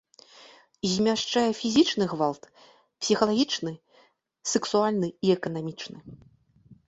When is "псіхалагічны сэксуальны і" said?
3.03-5.33